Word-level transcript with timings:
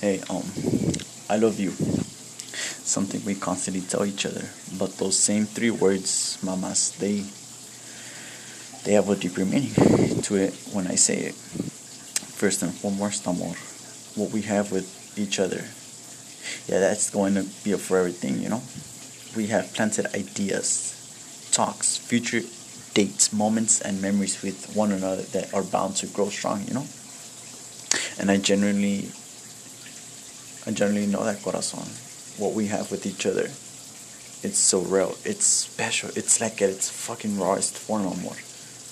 Hey, 0.00 0.20
um, 0.30 0.44
I 1.28 1.38
love 1.38 1.58
you. 1.58 1.72
Something 1.72 3.24
we 3.24 3.34
constantly 3.34 3.82
tell 3.82 4.04
each 4.04 4.26
other. 4.26 4.48
But 4.78 4.96
those 4.96 5.18
same 5.18 5.44
three 5.44 5.72
words, 5.72 6.38
mamas, 6.40 6.92
they 6.92 7.24
they 8.84 8.92
have 8.92 9.08
a 9.10 9.16
deeper 9.16 9.44
meaning 9.44 9.74
to 10.22 10.36
it 10.36 10.54
when 10.72 10.86
I 10.86 10.94
say 10.94 11.16
it. 11.16 11.34
First 11.34 12.62
and 12.62 12.72
foremost, 12.72 13.26
amor. 13.26 13.56
What 14.14 14.30
we 14.30 14.42
have 14.42 14.70
with 14.70 14.86
each 15.18 15.40
other. 15.40 15.64
Yeah, 16.68 16.78
that's 16.78 17.10
going 17.10 17.34
to 17.34 17.42
be 17.64 17.72
a 17.72 17.78
forever 17.78 18.10
thing, 18.10 18.40
you 18.40 18.50
know? 18.50 18.62
We 19.34 19.48
have 19.48 19.74
planted 19.74 20.06
ideas, 20.14 20.94
talks, 21.50 21.96
future 21.96 22.42
dates, 22.94 23.32
moments, 23.32 23.80
and 23.80 24.00
memories 24.00 24.44
with 24.44 24.76
one 24.76 24.92
another 24.92 25.22
that 25.22 25.52
are 25.52 25.64
bound 25.64 25.96
to 25.96 26.06
grow 26.06 26.28
strong, 26.28 26.62
you 26.68 26.74
know? 26.74 26.86
And 28.20 28.30
I 28.30 28.36
genuinely 28.36 29.10
I 30.68 30.70
generally 30.70 31.06
know 31.06 31.24
that 31.24 31.40
corazon, 31.40 31.88
what 32.36 32.54
we 32.54 32.66
have 32.66 32.90
with 32.90 33.06
each 33.06 33.24
other. 33.24 33.44
It's 34.46 34.58
so 34.58 34.80
real. 34.80 35.16
It's 35.24 35.46
special. 35.46 36.10
It's 36.14 36.42
like 36.42 36.60
at 36.60 36.68
its 36.68 36.90
fucking 36.90 37.40
rawest 37.40 37.74
form, 37.78 38.02
amor. 38.02 38.36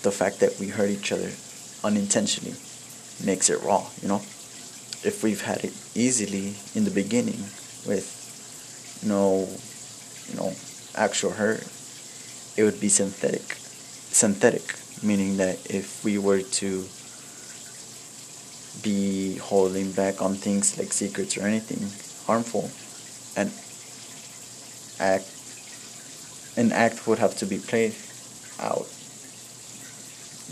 The 0.00 0.10
fact 0.10 0.40
that 0.40 0.58
we 0.58 0.68
hurt 0.68 0.88
each 0.88 1.12
other 1.12 1.30
unintentionally 1.84 2.56
makes 3.22 3.50
it 3.50 3.62
raw, 3.62 3.84
you 4.00 4.08
know? 4.08 4.22
If 5.04 5.20
we've 5.22 5.42
had 5.42 5.64
it 5.64 5.74
easily 5.94 6.54
in 6.74 6.84
the 6.86 6.90
beginning 6.90 7.44
with 7.86 9.02
no, 9.04 9.46
you 10.32 10.40
know, 10.40 10.54
actual 10.94 11.32
hurt, 11.32 11.60
it 12.56 12.64
would 12.64 12.80
be 12.80 12.88
synthetic. 12.88 13.52
Synthetic, 13.52 14.76
meaning 15.02 15.36
that 15.36 15.58
if 15.70 16.02
we 16.02 16.16
were 16.16 16.40
to 16.40 16.86
be 18.82 19.36
holding 19.36 19.92
back 19.92 20.22
on 20.22 20.34
things 20.34 20.78
like 20.78 20.92
secrets 20.92 21.36
or 21.36 21.42
anything 21.42 21.78
harmful. 22.26 22.70
And 23.36 23.50
act 24.98 25.26
an 26.56 26.72
act 26.72 27.06
would 27.06 27.18
have 27.18 27.36
to 27.36 27.46
be 27.46 27.58
played 27.58 27.94
out. 28.58 28.86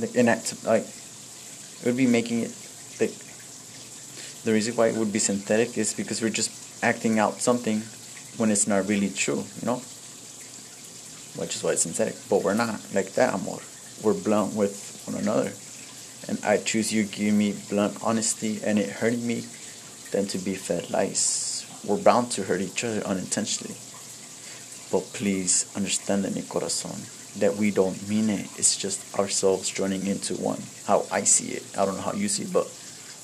Like 0.01 0.15
an 0.17 0.29
act 0.29 0.65
like 0.65 0.83
it 0.85 1.87
would 1.87 1.97
be 1.97 2.07
making 2.07 2.41
it 2.41 2.53
like 3.01 3.15
the 4.45 4.53
reason 4.53 4.77
why 4.77 4.89
it 4.89 4.97
would 4.97 5.13
be 5.13 5.19
synthetic 5.19 5.79
is 5.79 5.95
because 5.95 6.21
we're 6.21 6.29
just 6.31 6.85
acting 6.85 7.19
out 7.19 7.41
something 7.41 7.81
when 8.37 8.51
it's 8.51 8.67
not 8.67 8.87
really 8.89 9.09
true 9.09 9.45
you 9.61 9.67
know? 9.67 9.81
Which 11.37 11.57
is 11.57 11.63
why 11.63 11.73
it's 11.73 11.83
synthetic 11.83 12.17
but 12.29 12.43
we're 12.43 12.55
not 12.55 12.81
like 12.95 13.13
that 13.15 13.35
amor. 13.35 13.59
We're 14.03 14.15
blunt 14.15 14.55
with 14.55 15.03
one 15.07 15.17
another 15.17 15.53
and 16.29 16.39
I 16.45 16.57
choose 16.57 16.93
you 16.93 17.05
give 17.05 17.35
me 17.35 17.55
blunt 17.69 17.99
honesty 18.03 18.61
and 18.65 18.79
it 18.79 18.89
hurting 18.89 19.27
me 19.27 19.45
than 20.11 20.27
to 20.29 20.39
be 20.39 20.55
fed 20.55 20.91
lies. 20.91 21.67
We're 21.87 21.99
bound 21.99 22.31
to 22.33 22.45
hurt 22.45 22.61
each 22.61 22.85
other 22.85 23.01
unintentionally. 23.03 23.77
But 24.91 25.13
please 25.13 25.71
understand 25.77 26.25
in 26.25 26.35
mi 26.35 26.43
corazon 26.43 26.97
that 27.39 27.57
we 27.57 27.71
don't 27.71 28.09
mean 28.09 28.31
it. 28.31 28.47
It's 28.57 28.77
just 28.77 29.19
ourselves 29.19 29.69
joining 29.69 30.07
into 30.07 30.35
one. 30.35 30.63
How 30.87 31.05
I 31.11 31.25
see 31.25 31.53
it. 31.53 31.65
I 31.77 31.85
don't 31.85 31.97
know 31.97 32.03
how 32.03 32.13
you 32.13 32.29
see 32.29 32.45
it, 32.45 32.53
but 32.53 32.67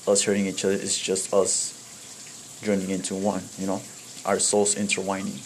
us 0.07 0.23
hurting 0.23 0.47
each 0.47 0.65
other 0.65 0.73
is 0.73 0.97
just 0.97 1.33
us 1.33 2.59
joining 2.61 2.89
into 2.89 3.15
one, 3.15 3.41
you 3.57 3.67
know? 3.67 3.81
Our 4.25 4.39
souls 4.39 4.75
intertwining. 4.75 5.39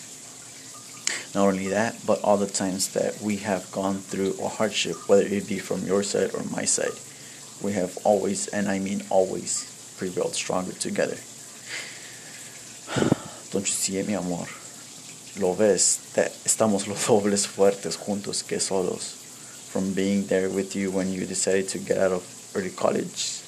Not 1.33 1.47
only 1.47 1.67
that, 1.69 1.95
but 2.05 2.21
all 2.23 2.37
the 2.37 2.47
times 2.47 2.93
that 2.93 3.21
we 3.21 3.37
have 3.37 3.71
gone 3.71 3.99
through 3.99 4.35
a 4.41 4.47
hardship, 4.47 5.07
whether 5.07 5.23
it 5.23 5.47
be 5.47 5.59
from 5.59 5.85
your 5.85 6.03
side 6.03 6.33
or 6.33 6.43
my 6.51 6.65
side 6.65 6.97
we 7.61 7.73
have 7.73 7.97
always, 8.03 8.47
and 8.47 8.67
I 8.67 8.79
mean 8.79 9.03
always, 9.09 9.95
prevailed 9.97 10.35
stronger 10.35 10.73
together. 10.73 11.17
Don't 13.51 13.65
you 13.65 13.73
see 13.73 13.97
it, 13.97 14.07
mi 14.07 14.13
amor? 14.13 14.47
Lo 15.39 15.53
ves, 15.53 16.13
that 16.15 16.31
estamos 16.45 16.87
los 16.87 17.05
dobles 17.07 17.47
fuertes 17.47 17.97
juntos 17.97 18.47
que 18.47 18.59
solos. 18.59 19.21
From 19.71 19.93
being 19.93 20.25
there 20.27 20.49
with 20.49 20.75
you 20.75 20.91
when 20.91 21.11
you 21.11 21.25
decided 21.25 21.67
to 21.69 21.79
get 21.79 21.97
out 21.97 22.11
of 22.13 22.23
early 22.55 22.69
college 22.69 23.41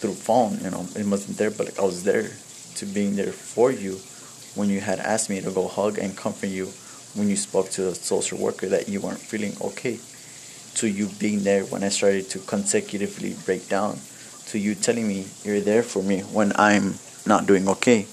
through 0.00 0.14
phone, 0.14 0.58
you 0.62 0.70
know, 0.70 0.86
it 0.94 1.06
wasn't 1.06 1.38
there, 1.38 1.50
but 1.50 1.66
like 1.66 1.78
I 1.78 1.84
was 1.84 2.04
there 2.04 2.30
to 2.76 2.86
being 2.86 3.16
there 3.16 3.32
for 3.32 3.72
you 3.72 3.98
when 4.54 4.68
you 4.68 4.80
had 4.80 4.98
asked 4.98 5.30
me 5.30 5.40
to 5.40 5.50
go 5.50 5.68
hug 5.68 5.98
and 5.98 6.16
comfort 6.16 6.48
you 6.48 6.66
when 7.14 7.28
you 7.28 7.36
spoke 7.36 7.70
to 7.70 7.82
the 7.82 7.94
social 7.94 8.38
worker 8.38 8.66
that 8.68 8.88
you 8.88 9.00
weren't 9.00 9.18
feeling 9.18 9.52
okay 9.60 9.98
to 10.78 10.88
you 10.88 11.08
being 11.18 11.42
there 11.42 11.64
when 11.64 11.82
I 11.82 11.88
started 11.88 12.30
to 12.30 12.38
consecutively 12.38 13.34
break 13.44 13.68
down, 13.68 13.98
to 14.46 14.58
you 14.58 14.74
telling 14.74 15.08
me 15.08 15.26
you're 15.42 15.60
there 15.60 15.82
for 15.82 16.02
me 16.02 16.20
when 16.20 16.52
I'm 16.56 16.94
not 17.26 17.46
doing 17.46 17.68
okay. 17.68 18.06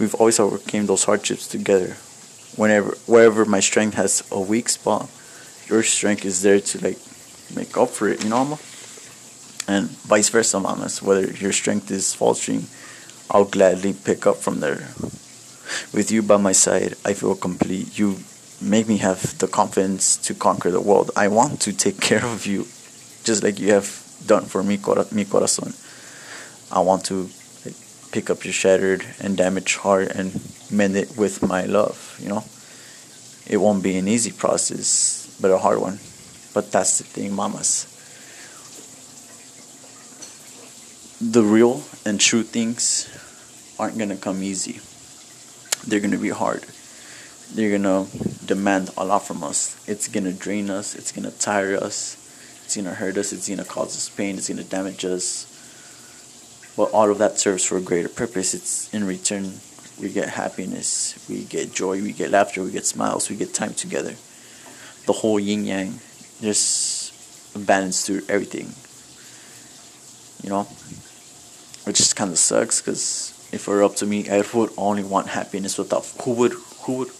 We've 0.00 0.14
always 0.14 0.40
overcame 0.40 0.86
those 0.86 1.04
hardships 1.04 1.46
together. 1.46 1.96
Whenever 2.56 2.96
wherever 3.06 3.44
my 3.44 3.60
strength 3.60 3.94
has 3.94 4.26
a 4.32 4.40
weak 4.40 4.68
spot, 4.68 5.08
your 5.68 5.82
strength 5.82 6.24
is 6.24 6.42
there 6.42 6.58
to 6.60 6.84
like 6.84 6.98
make 7.54 7.76
up 7.76 7.90
for 7.90 8.08
it, 8.08 8.24
you 8.24 8.30
know, 8.30 8.36
Alma? 8.36 8.58
And 9.68 9.90
vice 10.08 10.30
versa, 10.30 10.58
mamas. 10.58 11.02
Whether 11.02 11.30
your 11.32 11.52
strength 11.52 11.90
is 11.90 12.14
faltering, 12.14 12.64
I'll 13.30 13.44
gladly 13.44 13.92
pick 13.92 14.26
up 14.26 14.36
from 14.36 14.60
there. 14.60 14.88
With 15.92 16.08
you 16.10 16.22
by 16.22 16.38
my 16.38 16.52
side, 16.52 16.94
I 17.04 17.12
feel 17.12 17.36
complete. 17.36 17.98
You 17.98 18.16
make 18.60 18.88
me 18.88 18.98
have 18.98 19.38
the 19.38 19.46
confidence 19.46 20.16
to 20.16 20.34
conquer 20.34 20.70
the 20.70 20.80
world. 20.80 21.10
I 21.16 21.28
want 21.28 21.60
to 21.62 21.72
take 21.72 22.00
care 22.10 22.24
of 22.24 22.46
you, 22.46 22.66
just 23.24 23.42
like 23.42 23.58
you 23.58 23.72
have 23.72 24.04
done 24.26 24.44
for 24.44 24.62
me, 24.62 24.76
mi 24.76 25.24
corazón. 25.24 25.74
I 26.70 26.80
want 26.80 27.04
to 27.06 27.30
pick 28.12 28.30
up 28.30 28.44
your 28.44 28.52
shattered 28.52 29.04
and 29.20 29.36
damaged 29.36 29.76
heart 29.78 30.08
and 30.08 30.40
mend 30.70 30.96
it 30.96 31.16
with 31.16 31.42
my 31.42 31.64
love. 31.64 32.18
You 32.20 32.28
know, 32.28 32.44
it 33.46 33.58
won't 33.58 33.82
be 33.82 33.96
an 33.96 34.08
easy 34.08 34.32
process, 34.32 35.36
but 35.40 35.50
a 35.50 35.58
hard 35.58 35.80
one. 35.80 35.98
But 36.54 36.72
that's 36.72 36.98
the 36.98 37.04
thing, 37.04 37.34
mamas. 37.34 37.86
The 41.20 41.42
real 41.42 41.82
and 42.04 42.20
true 42.20 42.42
things 42.42 43.08
aren't 43.78 43.98
gonna 43.98 44.16
come 44.16 44.42
easy. 44.42 44.80
They're 45.86 46.00
gonna 46.00 46.18
be 46.18 46.30
hard 46.30 46.64
they're 47.54 47.76
gonna 47.78 48.06
demand 48.44 48.90
a 48.96 49.04
lot 49.04 49.26
from 49.26 49.42
us. 49.42 49.76
It's 49.88 50.08
gonna 50.08 50.32
drain 50.32 50.70
us, 50.70 50.94
it's 50.94 51.12
gonna 51.12 51.30
tire 51.30 51.76
us, 51.76 52.16
it's 52.64 52.76
gonna 52.76 52.94
hurt 52.94 53.16
us, 53.16 53.32
it's 53.32 53.48
gonna 53.48 53.64
cause 53.64 53.96
us 53.96 54.08
pain, 54.08 54.36
it's 54.36 54.48
gonna 54.48 54.64
damage 54.64 55.04
us. 55.04 55.46
But 56.76 56.90
all 56.92 57.10
of 57.10 57.18
that 57.18 57.38
serves 57.38 57.64
for 57.64 57.76
a 57.76 57.80
greater 57.80 58.08
purpose. 58.08 58.54
It's 58.54 58.92
in 58.94 59.04
return 59.04 59.54
we 60.00 60.10
get 60.10 60.28
happiness, 60.28 61.26
we 61.28 61.44
get 61.44 61.72
joy, 61.72 62.00
we 62.02 62.12
get 62.12 62.30
laughter, 62.30 62.62
we 62.62 62.70
get 62.70 62.86
smiles, 62.86 63.28
we 63.28 63.36
get 63.36 63.52
time 63.52 63.74
together. 63.74 64.14
The 65.06 65.12
whole 65.12 65.40
yin 65.40 65.64
yang, 65.64 66.00
just 66.40 67.66
balance 67.66 68.06
through 68.06 68.22
everything. 68.28 68.72
You 70.42 70.50
know, 70.50 70.62
which 71.84 71.96
just 71.96 72.14
kind 72.14 72.30
of 72.30 72.38
sucks 72.38 72.80
because 72.80 73.48
if 73.52 73.66
it 73.66 73.70
were 73.70 73.82
up 73.82 73.96
to 73.96 74.06
me, 74.06 74.28
I 74.30 74.44
would 74.54 74.70
only 74.76 75.02
want 75.02 75.28
happiness 75.28 75.78
without 75.78 76.06
who 76.22 76.32
would 76.34 76.52
who 76.82 76.98
would 76.98 77.10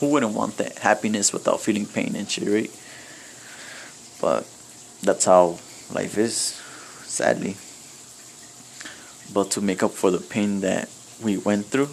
who 0.00 0.10
wouldn't 0.10 0.34
want 0.34 0.56
that 0.58 0.78
happiness 0.78 1.32
without 1.32 1.60
feeling 1.60 1.86
pain 1.86 2.14
and 2.16 2.30
shit, 2.30 2.48
right? 2.48 2.70
But 4.20 4.46
that's 5.02 5.24
how 5.24 5.58
life 5.92 6.18
is, 6.18 6.60
sadly. 7.04 7.56
But 9.32 9.50
to 9.52 9.60
make 9.60 9.82
up 9.82 9.92
for 9.92 10.10
the 10.10 10.18
pain 10.18 10.60
that 10.60 10.88
we 11.22 11.38
went 11.38 11.66
through, 11.66 11.88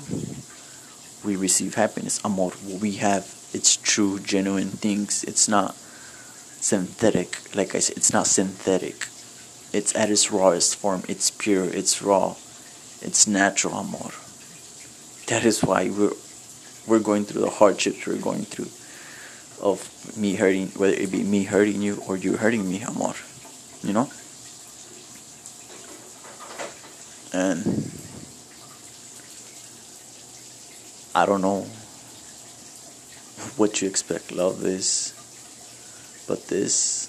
we 1.24 1.36
receive 1.36 1.76
happiness. 1.76 2.20
Amor, 2.26 2.52
we 2.82 2.94
have, 2.94 3.24
it's 3.54 3.76
true, 3.78 4.20
genuine 4.20 4.70
things. 4.70 5.24
It's 5.24 5.48
not 5.48 5.76
synthetic. 5.76 7.38
Like 7.56 7.76
I 7.76 7.80
said, 7.80 7.98
it's 7.98 8.14
not 8.14 8.28
synthetic. 8.28 9.08
It's 9.74 9.96
at 9.96 10.10
its 10.10 10.32
rawest 10.32 10.76
form. 10.76 11.04
It's 11.08 11.32
pure. 11.32 11.66
It's 11.66 12.02
raw. 12.02 12.36
It's 13.02 13.28
natural, 13.28 13.76
amor. 13.76 14.12
That 15.28 15.46
is 15.46 15.64
why 15.64 15.90
we're 15.90 16.14
we're 16.88 17.00
going 17.00 17.26
through 17.26 17.42
the 17.42 17.50
hardships 17.50 18.06
we're 18.06 18.18
going 18.18 18.44
through 18.44 18.68
of 19.62 20.18
me 20.18 20.36
hurting, 20.36 20.68
whether 20.70 20.94
it 20.94 21.12
be 21.12 21.24
me 21.24 21.44
hurting 21.44 21.82
you 21.82 22.02
or 22.08 22.18
you 22.18 22.36
hurting 22.36 22.68
me, 22.68 22.82
amor. 22.82 23.14
You 23.84 23.94
know? 23.94 24.10
And 27.34 27.90
I 31.14 31.26
don't 31.26 31.42
know 31.42 31.62
what 33.56 33.82
you 33.82 33.88
expect 33.88 34.32
love 34.32 34.66
is, 34.66 35.14
but 36.28 36.48
this, 36.48 37.08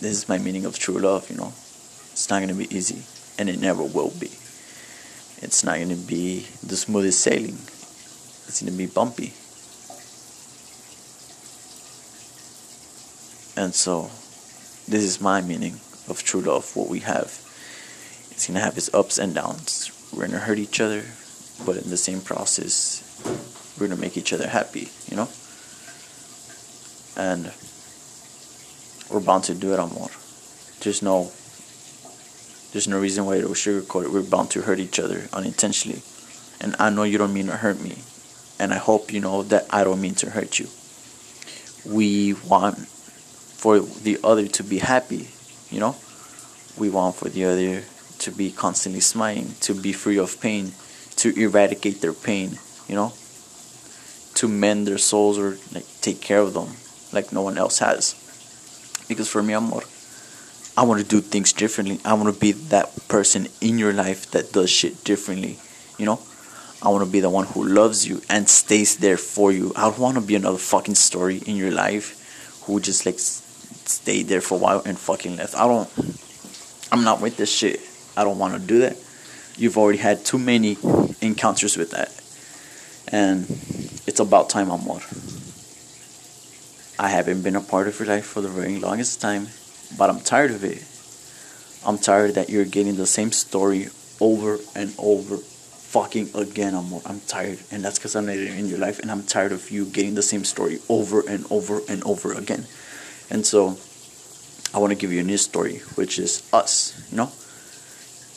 this 0.00 0.12
is 0.12 0.28
my 0.28 0.38
meaning 0.38 0.64
of 0.64 0.78
true 0.78 0.98
love, 0.98 1.30
you 1.30 1.36
know? 1.36 1.52
It's 2.12 2.28
not 2.28 2.40
gonna 2.40 2.54
be 2.54 2.74
easy, 2.74 3.02
and 3.38 3.48
it 3.48 3.60
never 3.60 3.82
will 3.82 4.10
be. 4.10 4.30
It's 5.38 5.64
not 5.64 5.78
gonna 5.78 5.96
be 5.96 6.46
the 6.62 6.76
smoothest 6.76 7.20
sailing 7.20 7.58
it's 8.52 8.60
going 8.60 8.70
to 8.70 8.76
be 8.76 8.84
bumpy. 8.84 9.32
And 13.56 13.74
so, 13.74 14.10
this 14.86 15.02
is 15.02 15.22
my 15.22 15.40
meaning 15.40 15.80
of 16.06 16.22
true 16.22 16.42
love, 16.42 16.76
what 16.76 16.90
we 16.90 17.00
have. 17.00 17.40
It's 18.30 18.46
going 18.46 18.58
to 18.58 18.60
have 18.60 18.76
its 18.76 18.92
ups 18.92 19.16
and 19.16 19.34
downs. 19.34 19.90
we're 20.12 20.26
gonna 20.26 20.38
hurt 20.38 20.58
each 20.58 20.80
other, 20.80 21.02
but 21.64 21.78
in 21.78 21.88
the 21.88 21.96
same 21.96 22.20
process, 22.20 23.00
we're 23.78 23.88
gonna 23.88 23.98
make 23.98 24.18
each 24.18 24.34
other 24.34 24.46
happy, 24.46 24.90
you 25.08 25.16
know? 25.16 25.28
And 27.16 27.52
we're 29.10 29.24
bound 29.24 29.44
to 29.44 29.54
do 29.54 29.72
it, 29.72 29.78
amor. 29.78 30.10
There's 30.80 31.00
no 31.00 31.32
there's 32.72 32.88
no 32.88 32.98
reason 32.98 33.24
why 33.24 33.40
to 33.40 33.48
sugarcoat 33.48 34.04
it. 34.04 34.12
We're 34.12 34.22
bound 34.22 34.50
to 34.50 34.62
hurt 34.62 34.78
each 34.78 34.98
other 34.98 35.28
unintentionally. 35.32 36.02
And 36.60 36.76
I 36.78 36.90
know 36.90 37.04
you 37.04 37.18
don't 37.18 37.32
mean 37.32 37.46
to 37.46 37.56
hurt 37.56 37.80
me. 37.80 37.96
And 38.62 38.72
I 38.72 38.78
hope 38.78 39.12
you 39.12 39.18
know 39.18 39.42
that 39.42 39.66
I 39.70 39.82
don't 39.82 40.00
mean 40.00 40.14
to 40.22 40.30
hurt 40.30 40.60
you. 40.60 40.68
We 41.84 42.34
want 42.34 42.78
for 42.78 43.80
the 43.80 44.20
other 44.22 44.46
to 44.46 44.62
be 44.62 44.78
happy, 44.78 45.30
you 45.68 45.80
know? 45.80 45.96
We 46.78 46.88
want 46.88 47.16
for 47.16 47.28
the 47.28 47.44
other 47.44 47.82
to 48.20 48.30
be 48.30 48.52
constantly 48.52 49.00
smiling, 49.00 49.56
to 49.62 49.74
be 49.74 49.92
free 49.92 50.16
of 50.16 50.40
pain, 50.40 50.74
to 51.16 51.34
eradicate 51.36 52.00
their 52.02 52.12
pain, 52.12 52.60
you 52.86 52.94
know? 52.94 53.14
To 54.34 54.46
mend 54.46 54.86
their 54.86 54.98
souls 54.98 55.38
or 55.40 55.58
like 55.74 55.86
take 56.00 56.20
care 56.20 56.38
of 56.38 56.54
them 56.54 56.68
like 57.12 57.32
no 57.32 57.42
one 57.42 57.58
else 57.58 57.80
has. 57.80 58.14
Because 59.08 59.28
for 59.28 59.42
me, 59.42 59.54
amor, 59.54 59.82
I 60.76 60.84
want 60.84 61.02
to 61.02 61.06
do 61.06 61.20
things 61.20 61.52
differently. 61.52 61.98
I 62.04 62.14
want 62.14 62.32
to 62.32 62.40
be 62.40 62.52
that 62.70 63.08
person 63.08 63.48
in 63.60 63.80
your 63.80 63.92
life 63.92 64.30
that 64.30 64.52
does 64.52 64.70
shit 64.70 65.02
differently. 65.02 65.58
You 65.98 66.06
know? 66.06 66.20
I 66.82 66.88
want 66.88 67.04
to 67.04 67.10
be 67.10 67.20
the 67.20 67.30
one 67.30 67.46
who 67.46 67.64
loves 67.64 68.08
you 68.08 68.20
and 68.28 68.48
stays 68.48 68.96
there 68.96 69.16
for 69.16 69.52
you. 69.52 69.72
I 69.76 69.82
don't 69.82 70.00
want 70.00 70.16
to 70.16 70.20
be 70.20 70.34
another 70.34 70.58
fucking 70.58 70.96
story 70.96 71.38
in 71.38 71.54
your 71.54 71.70
life 71.70 72.18
who 72.64 72.80
just 72.80 73.06
like 73.06 73.20
stayed 73.20 74.26
there 74.26 74.40
for 74.40 74.56
a 74.56 74.58
while 74.58 74.82
and 74.84 74.98
fucking 74.98 75.36
left. 75.36 75.54
I 75.54 75.68
don't. 75.68 75.88
I'm 76.90 77.04
not 77.04 77.20
with 77.20 77.36
this 77.36 77.54
shit. 77.54 77.80
I 78.16 78.24
don't 78.24 78.38
want 78.38 78.54
to 78.54 78.58
do 78.58 78.80
that. 78.80 78.96
You've 79.56 79.78
already 79.78 79.98
had 79.98 80.24
too 80.24 80.38
many 80.38 80.76
encounters 81.20 81.76
with 81.76 81.92
that. 81.92 82.10
And 83.14 83.46
it's 84.08 84.18
about 84.18 84.50
time, 84.50 84.68
amor. 84.68 85.00
I 86.98 87.08
haven't 87.08 87.42
been 87.42 87.54
a 87.54 87.60
part 87.60 87.86
of 87.86 87.98
your 88.00 88.08
life 88.08 88.26
for 88.26 88.40
the 88.40 88.48
very 88.48 88.80
longest 88.80 89.20
time, 89.20 89.46
but 89.96 90.10
I'm 90.10 90.20
tired 90.20 90.50
of 90.50 90.64
it. 90.64 90.82
I'm 91.86 91.98
tired 91.98 92.34
that 92.34 92.50
you're 92.50 92.64
getting 92.64 92.96
the 92.96 93.06
same 93.06 93.30
story 93.30 93.88
over 94.20 94.58
and 94.74 94.92
over 94.98 95.38
fucking 95.92 96.30
again. 96.34 96.74
I'm, 96.74 96.90
I'm 97.04 97.20
tired, 97.20 97.58
and 97.70 97.84
that's 97.84 97.98
because 97.98 98.16
I'm 98.16 98.24
not 98.24 98.36
in 98.36 98.66
your 98.66 98.78
life, 98.78 98.98
and 98.98 99.10
I'm 99.10 99.24
tired 99.24 99.52
of 99.52 99.70
you 99.70 99.84
getting 99.84 100.14
the 100.14 100.22
same 100.22 100.42
story 100.42 100.78
over 100.88 101.20
and 101.28 101.44
over 101.50 101.82
and 101.86 102.02
over 102.04 102.32
again. 102.32 102.64
And 103.28 103.44
so, 103.44 103.76
I 104.72 104.78
want 104.78 104.90
to 104.92 104.98
give 104.98 105.12
you 105.12 105.20
a 105.20 105.22
new 105.22 105.36
story, 105.36 105.78
which 105.96 106.18
is 106.18 106.48
us. 106.50 106.96
You 107.10 107.18
know, 107.18 107.30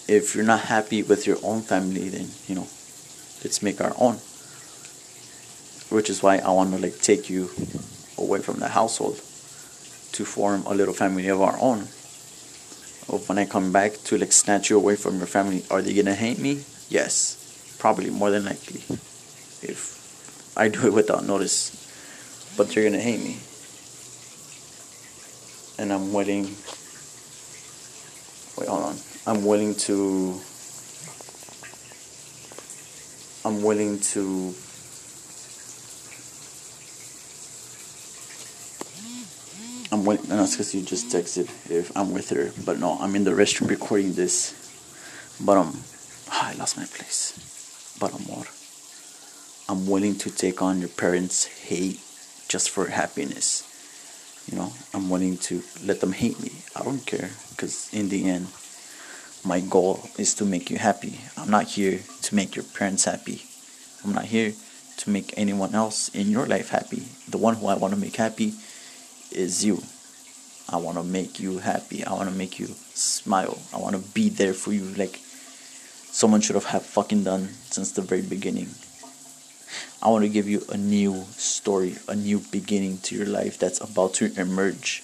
if 0.07 0.35
you're 0.35 0.43
not 0.43 0.67
happy 0.67 1.01
with 1.01 1.25
your 1.25 1.37
own 1.43 1.61
family, 1.61 2.09
then 2.09 2.27
you 2.47 2.55
know, 2.55 2.67
let's 3.41 3.63
make 3.63 3.79
our 3.79 3.95
own. 3.97 4.15
Which 5.95 6.09
is 6.09 6.21
why 6.21 6.39
I 6.39 6.51
want 6.51 6.75
to 6.75 6.77
like 6.77 6.99
take 6.99 7.29
you 7.29 7.49
away 8.17 8.41
from 8.41 8.59
the 8.59 8.67
household 8.67 9.15
to 9.15 10.25
form 10.25 10.63
a 10.65 10.73
little 10.75 10.93
family 10.93 11.29
of 11.29 11.41
our 11.41 11.55
own. 11.61 11.87
Or 13.07 13.19
when 13.27 13.37
I 13.37 13.45
come 13.45 13.71
back 13.71 13.93
to 14.05 14.17
like 14.17 14.33
snatch 14.33 14.69
you 14.69 14.75
away 14.75 14.97
from 14.97 15.19
your 15.19 15.27
family, 15.27 15.63
are 15.71 15.81
they 15.81 15.93
gonna 15.93 16.15
hate 16.15 16.39
me? 16.39 16.65
Yes, 16.89 17.44
probably 17.85 18.09
more 18.09 18.31
than 18.31 18.45
likely. 18.45 18.81
If 19.61 20.57
I 20.57 20.69
do 20.69 20.87
it 20.87 20.93
without 20.93 21.23
notice, 21.23 21.69
but 22.57 22.75
you're 22.75 22.83
gonna 22.83 22.99
hate 22.99 23.19
me, 23.19 23.37
and 25.77 25.93
I'm 25.93 26.11
willing. 26.11 26.45
Wait, 28.57 28.67
hold 28.67 28.85
on. 28.85 28.97
I'm 29.27 29.45
willing 29.45 29.75
to. 29.85 30.41
I'm 33.45 33.61
willing 33.61 33.99
to 33.99 34.55
I'm 39.91 40.05
waiting. 40.05 40.29
No, 40.29 40.41
it's 40.41 40.53
because 40.53 40.73
you 40.73 40.81
just 40.81 41.09
texted 41.09 41.51
if 41.69 41.95
I'm 41.95 42.13
with 42.13 42.31
her. 42.31 42.51
But 42.65 42.79
no, 42.79 42.97
I'm 42.99 43.15
in 43.15 43.25
the 43.25 43.31
restroom 43.31 43.69
recording 43.69 44.13
this. 44.13 44.55
But 45.39 45.57
um, 45.57 45.83
oh, 46.31 46.41
I 46.41 46.53
lost 46.53 46.77
my 46.77 46.85
place. 46.85 47.54
But 47.99 48.13
I'm 48.13 48.25
more. 48.25 48.45
I'm 49.67 49.87
willing 49.87 50.15
to 50.19 50.29
take 50.29 50.61
on 50.61 50.79
your 50.79 50.89
parents' 50.89 51.45
hate 51.45 51.99
just 52.47 52.69
for 52.69 52.87
happiness. 52.87 53.63
You 54.51 54.57
know, 54.57 54.71
I'm 54.93 55.09
willing 55.09 55.37
to 55.49 55.63
let 55.83 56.01
them 56.01 56.11
hate 56.11 56.39
me. 56.39 56.51
I 56.75 56.83
don't 56.83 57.05
care 57.05 57.31
because 57.49 57.91
in 57.93 58.09
the 58.09 58.29
end, 58.29 58.47
my 59.43 59.59
goal 59.59 60.07
is 60.17 60.35
to 60.35 60.45
make 60.45 60.69
you 60.69 60.77
happy. 60.77 61.19
I'm 61.37 61.49
not 61.49 61.65
here 61.65 61.99
to 62.23 62.35
make 62.35 62.55
your 62.55 62.65
parents 62.65 63.05
happy. 63.05 63.43
I'm 64.03 64.13
not 64.13 64.25
here 64.25 64.53
to 64.97 65.09
make 65.09 65.33
anyone 65.35 65.73
else 65.73 66.09
in 66.09 66.29
your 66.29 66.45
life 66.45 66.69
happy. 66.69 67.03
The 67.27 67.37
one 67.37 67.55
who 67.55 67.67
I 67.67 67.75
want 67.75 67.93
to 67.93 67.99
make 67.99 68.15
happy 68.15 68.53
is 69.31 69.65
you. 69.65 69.81
I 70.69 70.77
want 70.77 70.97
to 70.97 71.03
make 71.03 71.39
you 71.39 71.59
happy. 71.59 72.03
I 72.03 72.13
want 72.13 72.29
to 72.29 72.35
make 72.35 72.59
you 72.59 72.67
smile. 72.93 73.57
I 73.73 73.77
want 73.77 73.95
to 73.95 74.01
be 74.13 74.29
there 74.29 74.53
for 74.53 74.73
you 74.73 74.85
like 74.95 75.19
someone 76.15 76.39
should 76.39 76.55
have, 76.55 76.63
have 76.63 76.85
fucking 76.85 77.25
done 77.25 77.45
since 77.69 77.91
the 77.91 78.01
very 78.01 78.21
beginning. 78.21 78.69
I 80.01 80.07
want 80.07 80.23
to 80.23 80.29
give 80.29 80.47
you 80.47 80.63
a 80.69 80.77
new 80.77 81.25
story, 81.31 81.97
a 82.07 82.15
new 82.15 82.39
beginning 82.39 82.99
to 82.99 83.15
your 83.17 83.25
life 83.25 83.59
that's 83.59 83.81
about 83.81 84.13
to 84.15 84.31
emerge. 84.39 85.03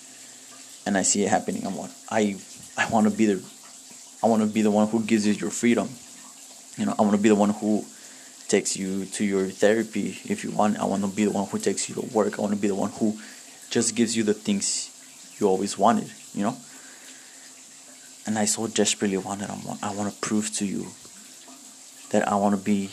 And 0.86 0.98
I 0.98 1.02
see 1.02 1.26
it 1.26 1.30
happening. 1.30 1.68
I 1.68 1.70
want 1.70 1.92
I 2.10 2.38
I 2.78 2.90
want 2.90 3.12
to 3.12 3.14
be 3.14 3.26
the 3.26 3.44
I 4.24 4.28
want 4.28 4.42
to 4.42 4.48
be 4.48 4.62
the 4.62 4.72
one 4.72 4.88
who 4.88 5.04
gives 5.04 5.28
you 5.28 5.34
your 5.34 5.50
freedom. 5.50 5.90
You 6.78 6.86
know, 6.86 6.96
I 6.98 7.02
want 7.02 7.18
to 7.18 7.22
be 7.22 7.28
the 7.28 7.36
one 7.36 7.50
who 7.50 7.84
takes 8.48 8.78
you 8.78 9.04
to 9.06 9.26
your 9.26 9.48
therapy 9.48 10.18
if 10.32 10.46
you 10.46 10.52
want. 10.52 10.80
I 10.80 10.86
want 10.86 11.04
to 11.04 11.10
be 11.10 11.26
the 11.26 11.32
one 11.32 11.46
who 11.48 11.60
takes 11.60 11.90
you 11.90 11.96
to 11.96 12.06
work. 12.16 12.40
I 12.40 12.42
want 12.42 12.54
to 12.56 12.62
be 12.62 12.70
the 12.70 12.76
one 12.76 12.92
who 12.92 13.20
just 13.70 13.96
gives 13.96 14.16
you 14.16 14.24
the 14.24 14.34
things 14.34 14.88
you 15.40 15.48
always 15.48 15.78
wanted, 15.78 16.10
you 16.34 16.44
know? 16.44 16.56
And 18.26 18.38
I 18.38 18.46
so 18.46 18.68
desperately 18.68 19.18
wanted, 19.18 19.50
I 19.82 19.94
want 19.96 20.14
to 20.14 20.20
prove 20.22 20.54
to 20.58 20.66
you 20.66 20.88
that 22.12 22.28
I 22.28 22.36
want 22.36 22.56
to 22.56 22.62
be 22.62 22.90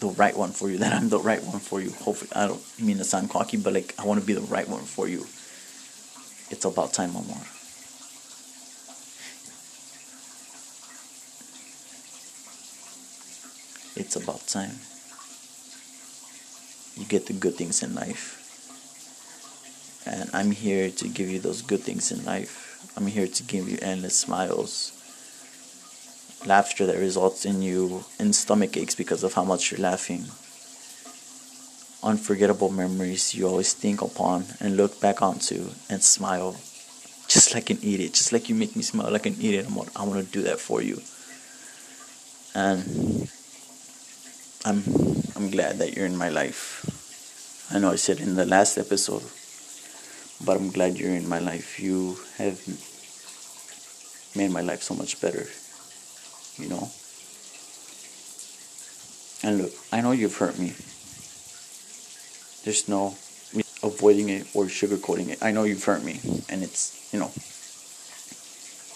the 0.00 0.08
right 0.08 0.36
one 0.36 0.50
for 0.50 0.70
you, 0.70 0.78
that 0.84 0.92
I'm 0.92 1.08
the 1.08 1.18
right 1.18 1.42
one 1.42 1.58
for 1.58 1.80
you. 1.80 1.90
Hopefully, 1.90 2.30
I 2.34 2.46
don't 2.46 2.62
mean 2.80 2.98
to 2.98 3.04
sound 3.04 3.30
cocky, 3.30 3.56
but 3.56 3.72
like, 3.72 3.94
I 3.98 4.04
want 4.04 4.20
to 4.20 4.26
be 4.26 4.34
the 4.34 4.40
right 4.42 4.68
one 4.68 4.84
for 4.84 5.08
you. 5.08 5.26
It's 6.50 6.64
about 6.64 6.92
time, 6.92 7.10
Amor. 7.10 7.40
It's 13.96 14.16
about 14.16 14.46
time. 14.46 14.78
You 16.96 17.06
get 17.06 17.26
the 17.26 17.32
good 17.32 17.54
things 17.54 17.82
in 17.82 17.94
life 17.94 18.44
and 20.06 20.30
I'm 20.32 20.50
here 20.50 20.90
to 20.90 21.08
give 21.08 21.30
you 21.30 21.38
those 21.38 21.62
good 21.62 21.80
things 21.80 22.12
in 22.12 22.24
life. 22.24 22.92
I'm 22.96 23.06
here 23.06 23.26
to 23.26 23.42
give 23.42 23.68
you 23.68 23.78
endless 23.80 24.16
smiles, 24.16 24.92
laughter 26.46 26.86
that 26.86 26.96
results 26.96 27.44
in 27.44 27.62
you 27.62 28.04
in 28.18 28.32
stomach 28.32 28.76
aches 28.76 28.94
because 28.94 29.24
of 29.24 29.34
how 29.34 29.44
much 29.44 29.70
you're 29.70 29.80
laughing, 29.80 30.24
unforgettable 32.02 32.70
memories 32.70 33.34
you 33.34 33.46
always 33.46 33.72
think 33.72 34.02
upon 34.02 34.44
and 34.60 34.76
look 34.76 35.00
back 35.00 35.22
onto 35.22 35.70
and 35.88 36.02
smile, 36.02 36.52
just 37.28 37.54
like 37.54 37.70
an 37.70 37.78
idiot, 37.78 38.14
just 38.14 38.32
like 38.32 38.48
you 38.48 38.54
make 38.54 38.76
me 38.76 38.82
smile 38.82 39.10
like 39.10 39.26
an 39.26 39.34
idiot. 39.34 39.66
I'm, 39.66 39.78
I 39.96 40.04
want 40.04 40.24
to 40.24 40.32
do 40.32 40.42
that 40.42 40.60
for 40.60 40.82
you, 40.82 41.00
and 42.54 43.28
I'm 44.64 44.82
I'm 45.36 45.50
glad 45.50 45.78
that 45.78 45.96
you're 45.96 46.06
in 46.06 46.16
my 46.16 46.28
life. 46.28 46.84
I 47.72 47.78
know 47.78 47.90
I 47.90 47.96
said 47.96 48.20
in 48.20 48.34
the 48.34 48.44
last 48.46 48.76
episode 48.76 49.24
but 50.44 50.56
I'm 50.56 50.70
glad 50.70 50.98
you're 50.98 51.14
in 51.14 51.28
my 51.28 51.38
life. 51.38 51.80
You 51.80 52.18
have 52.38 52.60
made 54.36 54.50
my 54.50 54.60
life 54.60 54.82
so 54.82 54.94
much 54.94 55.20
better, 55.20 55.46
you 56.58 56.68
know. 56.68 56.90
And 59.44 59.60
look, 59.60 59.72
I 59.92 60.00
know 60.00 60.12
you've 60.12 60.38
hurt 60.38 60.58
me. 60.58 60.72
There's 62.64 62.88
no 62.88 63.14
avoiding 63.82 64.30
it 64.30 64.48
or 64.54 64.64
sugarcoating 64.64 65.28
it. 65.28 65.42
I 65.42 65.52
know 65.52 65.64
you've 65.64 65.84
hurt 65.84 66.02
me, 66.02 66.18
and 66.48 66.62
it's 66.62 67.12
you 67.12 67.18
know. 67.20 67.30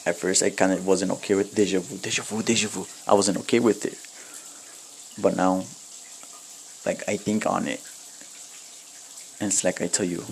At 0.08 0.16
first, 0.16 0.42
I 0.42 0.48
kind 0.48 0.72
of 0.72 0.86
wasn't 0.86 1.12
okay 1.20 1.34
with 1.34 1.54
deja 1.54 1.80
vu, 1.80 1.98
deja 1.98 2.22
vu, 2.22 2.42
deja 2.42 2.66
vu. 2.68 2.86
I 3.06 3.12
wasn't 3.12 3.36
okay 3.40 3.60
with 3.60 3.84
it, 3.84 4.00
but 5.20 5.36
now, 5.36 5.64
like 6.86 7.06
I 7.06 7.18
think 7.18 7.44
on 7.44 7.68
it, 7.68 7.84
and 9.40 9.52
it's 9.52 9.64
like 9.64 9.82
I 9.82 9.86
tell 9.86 10.06
you, 10.06 10.24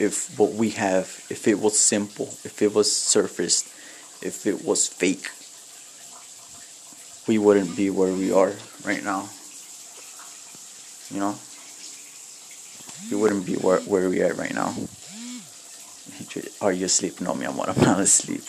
if 0.00 0.38
what 0.38 0.54
we 0.54 0.70
have, 0.70 1.06
if 1.28 1.46
it 1.46 1.60
was 1.60 1.78
simple, 1.78 2.32
if 2.44 2.62
it 2.62 2.72
was 2.72 2.90
surfaced, 2.90 3.66
if 4.24 4.46
it 4.46 4.64
was 4.64 4.88
fake, 4.88 5.28
we 7.26 7.38
wouldn't 7.38 7.76
be 7.76 7.90
where 7.90 8.12
we 8.12 8.32
are 8.32 8.52
right 8.84 9.02
now. 9.02 9.28
You 11.10 11.20
know? 11.20 11.38
We 13.10 13.16
wouldn't 13.16 13.46
be 13.46 13.54
where, 13.54 13.80
where 13.80 14.08
we 14.08 14.22
are 14.22 14.34
right 14.34 14.54
now. 14.54 14.74
Are 16.60 16.72
you 16.72 16.86
asleep? 16.86 17.20
No, 17.20 17.34
me, 17.34 17.46
I'm 17.46 17.56
not. 17.56 17.68
I'm 17.68 17.80
not 17.82 18.00
asleep. 18.00 18.44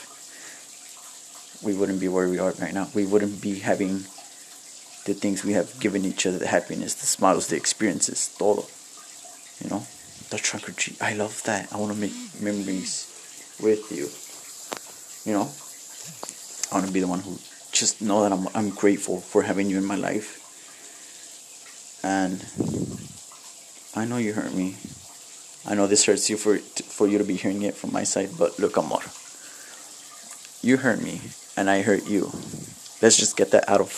We 1.63 1.77
wouldn't 1.77 1.99
be 1.99 2.07
where 2.07 2.29
we 2.29 2.39
are 2.39 2.51
right 2.59 2.73
now. 2.73 2.87
We 2.93 3.05
wouldn't 3.05 3.41
be 3.41 3.59
having 3.59 4.05
the 5.05 5.13
things 5.13 5.43
we 5.43 5.53
have 5.53 5.79
given 5.79 6.03
each 6.03 6.25
other, 6.25 6.37
the 6.37 6.47
happiness, 6.47 6.95
the 6.95 7.05
smiles, 7.05 7.47
the 7.47 7.55
experiences, 7.55 8.33
todo. 8.37 8.65
You 9.63 9.69
know, 9.69 9.87
the 10.29 10.37
trunk 10.37 10.67
or 10.67 10.73
treat. 10.73 11.01
I 11.01 11.13
love 11.13 11.41
that. 11.43 11.71
I 11.71 11.77
want 11.77 11.93
to 11.93 11.97
make 11.97 12.13
memories 12.41 13.07
with 13.61 13.91
you. 13.91 14.09
You 15.29 15.37
know, 15.37 15.49
I 16.71 16.75
want 16.75 16.87
to 16.87 16.93
be 16.93 16.99
the 16.99 17.07
one 17.07 17.19
who 17.19 17.39
just 17.75 18.01
know 18.01 18.23
that 18.23 18.31
I'm 18.31 18.47
I'm 18.55 18.69
grateful 18.69 19.19
for 19.19 19.43
having 19.43 19.69
you 19.69 19.77
in 19.77 19.85
my 19.85 19.95
life. 19.95 20.41
And 22.03 22.39
I 23.95 24.05
know 24.05 24.17
you 24.17 24.33
hurt 24.33 24.53
me. 24.53 24.77
I 25.67 25.75
know 25.75 25.87
this 25.87 26.05
hurts 26.05 26.29
you 26.29 26.37
for 26.37 26.57
for 26.57 27.07
you 27.07 27.17
to 27.17 27.23
be 27.23 27.35
hearing 27.35 27.61
it 27.63 27.75
from 27.75 27.91
my 27.91 28.03
side, 28.03 28.29
but 28.37 28.57
look, 28.59 28.77
amor. 28.77 29.03
You 30.61 30.77
hurt 30.77 31.01
me, 31.01 31.21
and 31.57 31.69
I 31.69 31.81
hurt 31.81 32.07
you. 32.07 32.31
Let's 33.01 33.17
just 33.17 33.37
get 33.37 33.51
that 33.51 33.67
out 33.69 33.81
of 33.81 33.91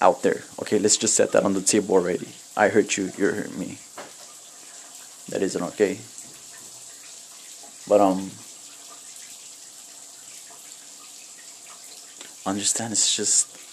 out 0.00 0.22
there. 0.22 0.44
Okay, 0.62 0.78
let's 0.78 0.96
just 0.96 1.14
set 1.14 1.32
that 1.32 1.44
on 1.44 1.54
the 1.54 1.62
table 1.62 1.94
already. 1.94 2.28
I 2.56 2.68
hurt 2.68 2.96
you, 2.96 3.10
you 3.16 3.26
hurt 3.32 3.56
me. 3.56 3.78
That 5.30 5.42
isn't 5.42 5.62
okay. 5.74 5.98
But 7.88 8.00
um 8.00 8.30
understand 12.46 12.92
it's 12.92 13.16
just 13.16 13.63